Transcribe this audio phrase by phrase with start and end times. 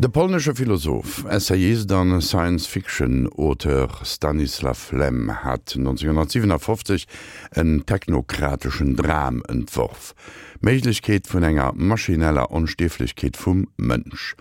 [0.00, 7.08] De polnesche Philosoph, Essayist an Science-Fiction-Oauteur Stanislav Lem hat 1957
[7.50, 10.14] en technokratischen Dram entworf.
[10.60, 14.36] Meiglichkeet vun enger maschineller Unsteflichkeit vum Mënsch.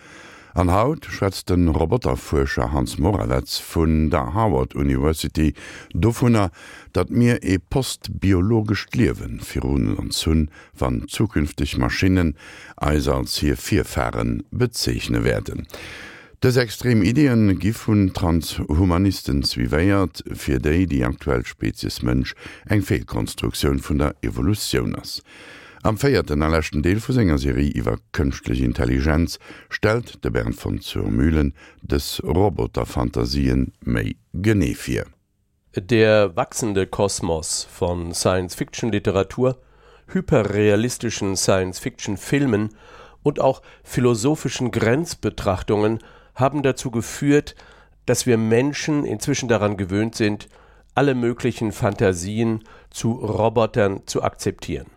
[0.58, 5.54] An Haut schwätzt den Roboterfuscher Hans Morawetz vun der Harvard University
[5.94, 6.50] dofunner,
[6.94, 12.36] dat mir e postbiologisch Liwen firrunen an zunn wann zukünftig Maschinen
[12.76, 15.68] eiser als hier vierfären bezeichne werden.
[16.42, 22.34] Des extrem Ideenn gif vun Transhumanisten zwieéiert fir déi die aktuell Spezies Mënsch
[22.66, 25.22] eng Fehlkonstruktion vun der Evolution ass.
[25.84, 29.38] Am feierten erlächten Deel vu Sängerserie iwwer kënchtliche Intelligenz
[29.70, 35.06] stel de Bern von zur Mühlen des Roboterfantasien méi Genefir.
[35.76, 39.62] Der wachsende Kosmos von Science-Fiction-Literatur,
[40.08, 42.70] hyperrealistischen Science-Fiction-Filmen
[43.22, 46.00] und auch philosophischen Grenzbetrachtungen
[46.34, 47.56] haben dazu geführt,
[48.08, 50.50] dass wir Menschen inzwischen daran gewöhnt sind,
[50.96, 54.88] alle möglichen Fantasien zu Robotern zu akzeptieren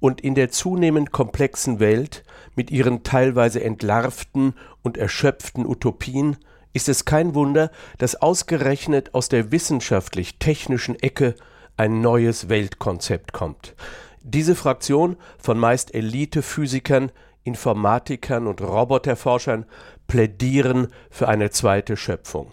[0.00, 2.24] und in der zunehmend komplexen Welt
[2.56, 6.36] mit ihren teilweise entlarvten und erschöpften Utopien
[6.72, 11.34] ist es kein Wunder, dass ausgerechnet aus der wissenschaftlich technischen Ecke
[11.76, 13.74] ein neues Weltkonzept kommt.
[14.22, 17.10] Diese Fraktion von meist Elitephysikern,
[17.42, 19.64] Informatikern und Roboterforschern
[20.06, 22.52] plädieren für eine zweite Schöpfung.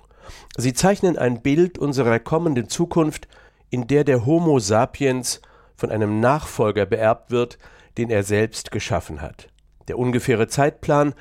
[0.58, 3.28] Sie zeichnen ein Bild unserer kommenden Zukunft,
[3.70, 5.42] in der der Homo sapiens
[5.78, 7.58] von einem Nachfolger beerbt wird,
[7.98, 9.48] den er selbst geschaffen hat.
[9.88, 11.14] Der ungefähre Zeitplan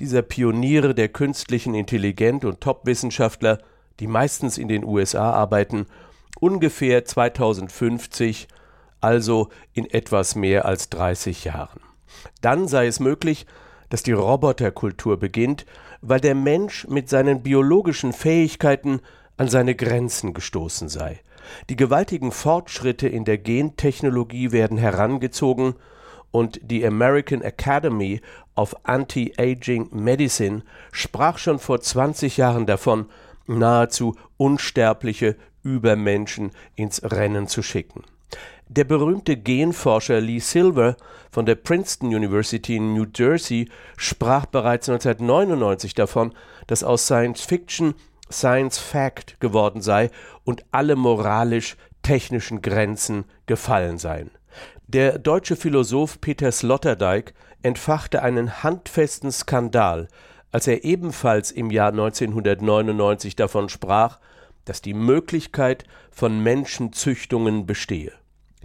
[0.00, 3.58] dieser Pioniere der künstlichen Intelligenz und Top-Wissenschaftler,
[4.00, 5.86] die meistens in den USA arbeiten,
[6.40, 8.48] ungefähr 2050,
[9.00, 11.80] also in etwas mehr als 30 Jahren.
[12.40, 13.46] Dann sei es möglich,
[13.90, 15.66] dass die Roboterkultur beginnt,
[16.00, 19.00] weil der Mensch mit seinen biologischen Fähigkeiten
[19.36, 21.20] an seine Grenzen gestoßen sei.
[21.68, 25.74] Die gewaltigen Fortschritte in der Gentechnologie werden herangezogen
[26.30, 28.20] und die American Academy
[28.56, 33.06] of Anti-Aging Medicine sprach schon vor 20 Jahren davon,
[33.46, 38.02] nahezu unsterbliche Übermenschen ins Rennen zu schicken.
[38.68, 40.96] Der berühmte Genforscher Lee Silver
[41.30, 46.34] von der Princeton University in New Jersey sprach bereits 1999 davon,
[46.66, 47.94] dass aus Science Fiction
[48.30, 50.10] Science Fact geworden sei
[50.44, 54.30] und alle moralisch-technischen Grenzen gefallen seien.
[54.86, 60.08] Der deutsche Philosoph Peter Sloterdijk entfachte einen handfesten Skandal,
[60.52, 64.20] als er ebenfalls im Jahr 1999 davon sprach,
[64.64, 68.12] dass die Möglichkeit von Menschenzüchtungen bestehe.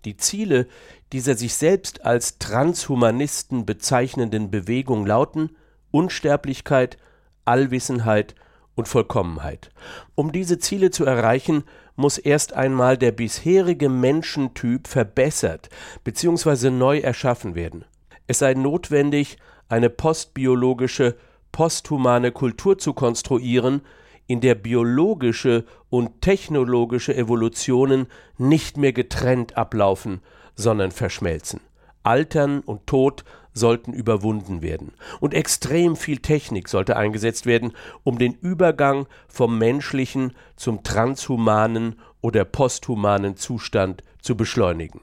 [0.05, 0.67] Die Ziele
[1.11, 5.55] dieser sich selbst als Transhumanisten bezeichnenden Bewegung lauten
[5.91, 6.97] Unsterblichkeit,
[7.45, 8.35] Allwissenheit
[8.79, 9.69] und Vollkommenheit.
[10.15, 11.63] Um diese Ziele zu erreichen,
[11.95, 15.69] muss erst einmal der bisherige Menschentyp verbessert
[16.05, 16.71] bzw.
[16.71, 17.83] neu erschaffen werden.
[18.25, 19.37] Es sei notwendig,
[19.67, 21.17] eine postbiologische,
[21.51, 23.81] posthumane Kultur zu konstruieren,
[24.27, 28.07] in der biologische und technologische Evolutionen
[28.37, 30.21] nicht mehr getrennt ablaufen,
[30.55, 31.59] sondern verschmelzen.
[32.03, 33.25] Altern und Tod
[33.59, 34.93] sollten überwunden werden.
[35.19, 42.45] Und extrem viel Technik sollte eingesetzt werden, um den Übergang vom menschlichen zum transhumanen oder
[42.45, 45.01] posthumanen Zustand zu beschleunigen.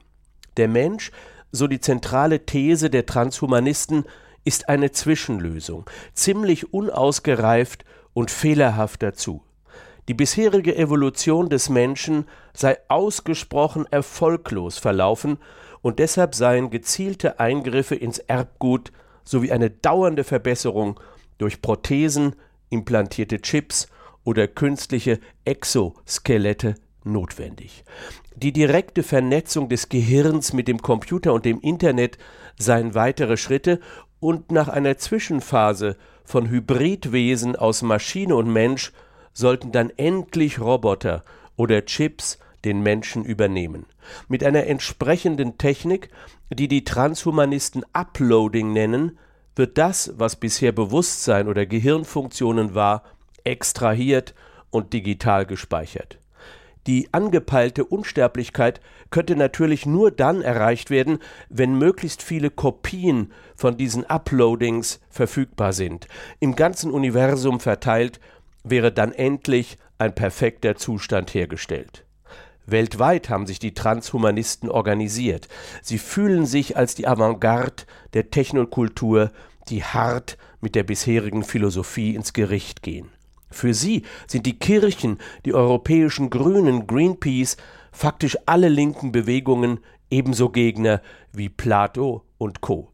[0.56, 1.12] Der Mensch,
[1.52, 4.04] so die zentrale These der Transhumanisten,
[4.44, 7.84] ist eine Zwischenlösung, ziemlich unausgereift
[8.14, 9.42] und fehlerhaft dazu.
[10.08, 15.38] Die bisherige Evolution des Menschen sei ausgesprochen erfolglos verlaufen
[15.82, 18.92] und deshalb seien gezielte Eingriffe ins Erbgut
[19.25, 21.00] sowie eine dauernde Verbesserung
[21.38, 22.37] durch Prothesen,
[22.70, 23.88] implantierte Chips
[24.25, 27.84] oder künstliche Exoskelette notwendig.
[28.34, 32.19] Die direkte Vernetzung des Gehirns mit dem Computer und dem Internet
[32.59, 33.81] seien weitere Schritte
[34.20, 38.92] und nach einer Zwischenphase von Hybridwesen aus Maschine und Mensch
[39.33, 41.24] sollten dann endlich Roboter
[41.56, 43.86] oder Chips den Menschen übernehmen.
[44.28, 46.10] Mit einer entsprechenden Technik,
[46.53, 49.18] die die Transhumanisten Uploading nennen,
[49.54, 53.04] wird das, was bisher Bewusstsein oder Gehirnfunktionen war,
[53.45, 54.34] extrahiert
[54.71, 56.18] und digital gespeichert.
[56.86, 58.80] Die angepeilte Unsterblichkeit
[59.10, 66.07] könnte natürlich nur dann erreicht werden, wenn möglichst viele Kopien von diesen Uploadings verfügbar sind.
[66.39, 68.21] Im ganzen Universum verteilt
[68.62, 72.05] wäre dann endlich ein perfekter Zustand hergestellt.
[72.66, 75.48] Weltweit haben sich die Transhumanisten organisiert.
[75.83, 79.30] Sie fühlen sich als die Avantgarde der Technokultur,
[79.68, 83.10] die hart mit der bisherigen Philosophie ins Gericht gehen.
[83.51, 87.57] Für sie sind die Kirchen, die europäischen Grünen, Greenpeace,
[87.92, 89.80] faktisch alle linken Bewegungen
[90.10, 91.01] ebenso Gegner
[91.33, 92.91] wie Plato und Co.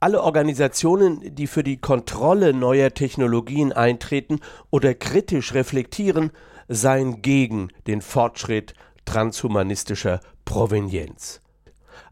[0.00, 4.40] Alle Organisationen, die für die Kontrolle neuer Technologien eintreten
[4.70, 6.30] oder kritisch reflektieren,
[6.68, 8.74] seien gegen den Fortschritt
[9.04, 11.40] transhumanistischer Provenienz.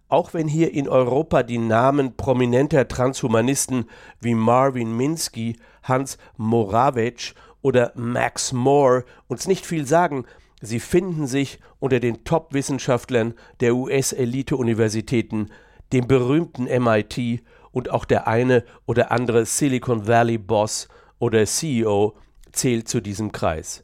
[0.09, 3.87] Auch wenn hier in Europa die Namen prominenter Transhumanisten
[4.21, 10.27] wie Marvin Minsky, Hans Morawetsch oder Max Moore uns nicht viel sagen,
[10.61, 15.49] sie finden sich unter den Top-Wissenschaftlern der US-Elite-Universitäten,
[15.93, 20.88] dem berühmten MIT und auch der eine oder andere Silicon Valley Boss
[21.19, 22.17] oder CEO
[22.53, 23.83] zählt zu diesem Kreis.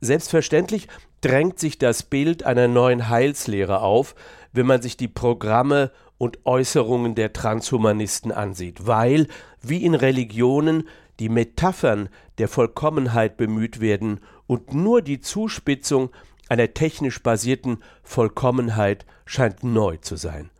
[0.00, 0.88] Selbstverständlich
[1.20, 4.14] drängt sich das Bild einer neuen Heilslehre auf,
[4.52, 9.26] wenn man sich die Programme und Äußerungen der Transhumanisten ansieht, weil,
[9.62, 10.88] wie in Religionen,
[11.18, 12.08] die Metaphern
[12.38, 16.10] der Vollkommenheit bemüht werden und nur die Zuspitzung
[16.48, 20.50] einer technisch basierten Vollkommenheit scheint neu zu sein.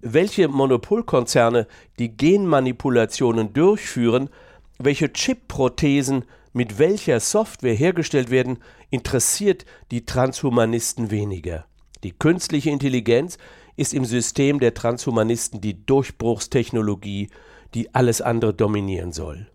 [0.00, 1.66] Welche Monopolkonzerne
[1.98, 4.30] die Genmanipulationen durchführen,
[4.78, 6.24] welche Chip-Prothesen
[6.54, 8.58] mit welcher Software hergestellt werden,
[8.88, 11.66] interessiert die Transhumanisten weniger.
[12.04, 13.36] Die künstliche Intelligenz
[13.76, 17.28] ist im System der Transhumanisten die Durchbruchstechnologie,
[17.74, 19.48] die alles andere dominieren soll.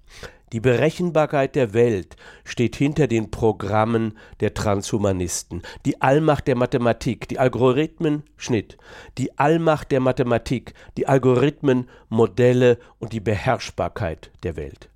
[0.52, 5.62] Die Berechenbarkeit der Welt steht hinter den Programmen der Transhumanisten.
[5.86, 8.78] Die Allmacht der Mathematik, die Algorithmen, Schnitt.
[9.20, 14.90] Die Allmacht der Mathematik, die Algorithmen, Modelle und die Beherrschbarkeit der Welt.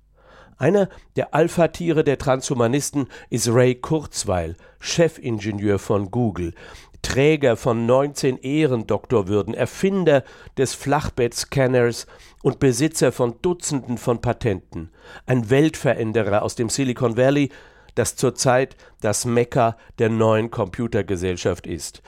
[0.64, 6.54] Einer der Alpha-Tiere der Transhumanisten ist Ray Kurzweil, Chefingenieur von Google,
[7.02, 10.24] Träger von 19 Ehrendoktorwürden, Erfinder
[10.56, 12.06] des Flachbettscanners
[12.42, 14.88] und Besitzer von Dutzenden von Patenten,
[15.26, 17.50] ein Weltveränderer aus dem Silicon Valley,
[17.94, 22.00] das zurzeit das Mekka der neuen Computergesellschaft ist.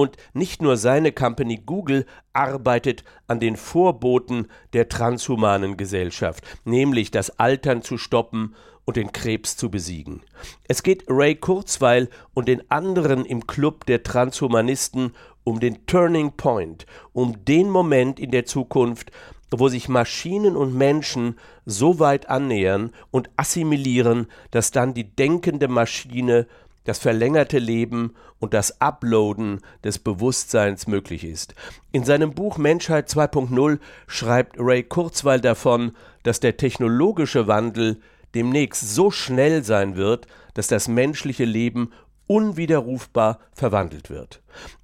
[0.00, 7.38] Und nicht nur seine Company Google arbeitet an den Vorboten der transhumanen Gesellschaft, nämlich das
[7.38, 8.54] Altern zu stoppen
[8.86, 10.22] und den Krebs zu besiegen.
[10.66, 15.12] Es geht Ray Kurzweil und den anderen im Club der Transhumanisten
[15.44, 19.12] um den Turning Point, um den Moment in der Zukunft,
[19.50, 26.46] wo sich Maschinen und Menschen so weit annähern und assimilieren, dass dann die denkende Maschine
[26.84, 31.54] das verlängerte Leben und das Uploaden des Bewusstseins möglich ist.
[31.92, 35.92] In seinem Buch Menschheit 2.0 schreibt Ray Kurzweil davon,
[36.22, 38.00] dass der technologische Wandel
[38.34, 41.92] demnächst so schnell sein wird, dass das menschliche Leben
[42.26, 44.40] unwiderrufbar verwandelt wird.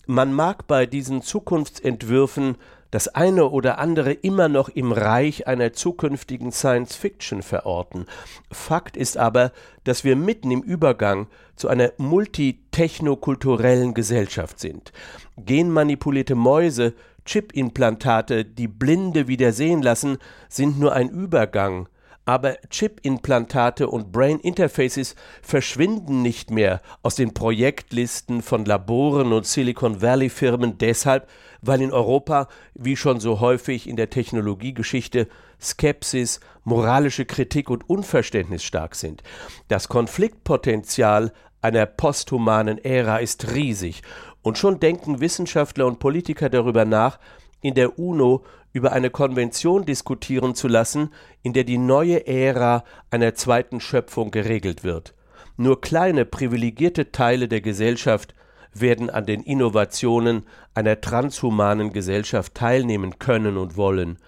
[0.07, 2.57] Man mag bei diesen Zukunftsentwürfen
[2.97, 8.07] das eine oder andere immer noch im Reich einer zukünftigen Science Fiction verorten.
[8.51, 9.53] Fakt ist aber,
[9.85, 11.27] dass wir mitten im Übergang
[11.57, 14.95] zu einer multitechnokulturellen Gesellschaft sind.
[15.37, 16.95] Genmanipulierte Mäuse,
[17.27, 20.17] Chipimplantate, die Blinde wieder sehen lassen,
[20.49, 21.91] sind nur ein Übergang
[22.27, 30.03] aber Chip-Implantate und Brain Interfaces verschwinden nicht mehr aus den Projektlisten von Laboren und Silicon
[30.03, 31.29] Valley Firmen deshalb,
[31.63, 35.29] weil in Europa, wie schon so häufig in der Technologiegeschichte,
[35.61, 39.23] Skepsis, moralische Kritik und Unverständnis stark sind.
[39.69, 44.03] Das Konfliktpotenzial einer posthumanen Ära ist riesig,
[44.43, 47.19] und schon denken Wissenschaftler und Politiker darüber nach,
[47.61, 51.11] in der UNO über eine Konvention diskutieren zu lassen,
[51.43, 55.15] in der die neue Ära einer zweiten Schöpfung geregelt wird.
[55.57, 58.35] Nur kleine privilegierte Teile der Gesellschaft
[58.75, 60.45] werden an den Innovationen
[60.75, 64.19] einer transhumanen Gesellschaft teilnehmen können und wollen.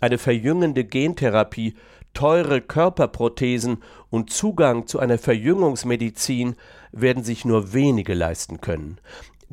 [0.00, 1.74] Eine verjüngende Gentherapie,
[2.12, 6.56] teure Körperprothesen und Zugang zu einer Verjüngungsmedizin
[6.92, 8.98] werden sich nur wenige leisten können.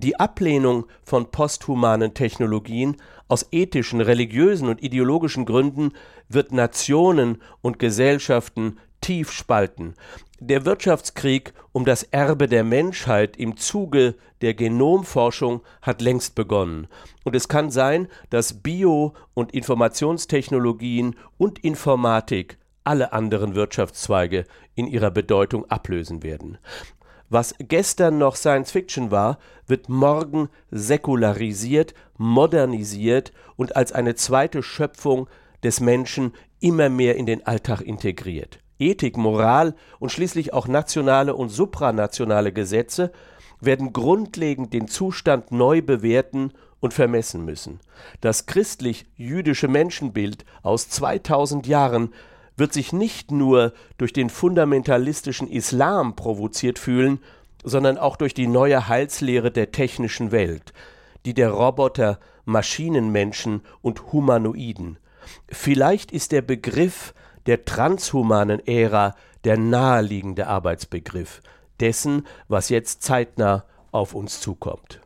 [0.02, 5.92] Die Ablehnung von posthumanen Technologien aus ethischen, religiösen und ideologischen Gründen
[6.28, 9.94] wird Nationen und Gesellschaften tief spalten.
[10.40, 16.88] Der Wirtschaftskrieg um das Erbe der Menschheit im Zuge der Genomforschung hat längst begonnen.
[17.24, 25.12] Und es kann sein, dass Bio- und Informationstechnologien und Informatik alle anderen Wirtschaftszweige in ihrer
[25.12, 26.58] Bedeutung ablösen werden.
[27.32, 35.30] Was gestern noch Science Fiction war, wird morgen säkularisiert, modernisiert und als eine zweite Schöpfung
[35.64, 38.60] des Menschen immer mehr in den Alltag integriert.
[38.80, 43.14] Ethik, Moral und schließlich auch nationale und supranationale Gesetze
[43.62, 47.80] werden grundlegend den Zustand neu bewerten und vermessen müssen.
[48.20, 52.14] Das christlich-jüdische Menschenbild aus 2000 Jahren
[52.62, 57.18] wird sich nicht nur durch den fundamentalistischen Islam provoziert fühlen,
[57.64, 60.72] sondern auch durch die neue Heilslehre der technischen Welt,
[61.26, 65.00] die der Roboter, Maschinenmenschen und Humanoiden.
[65.50, 67.16] Vielleicht ist der Begriff
[67.48, 71.42] der transhumanen Ära der naheliegende Arbeitsbegriff
[71.80, 75.02] dessen, was jetzt zeitnah auf uns zukommt.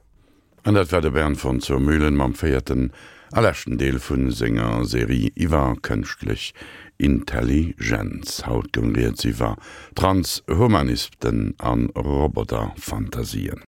[0.64, 2.92] An dat werde Bern von zur Mühlen mam feierten
[3.32, 6.54] allerchten Deel vun Sänger Serie Iwa kënchtlich
[6.98, 9.58] Intelligenz haut jongiert sie war
[9.96, 13.62] Transhumanisten an Roboterfantasien.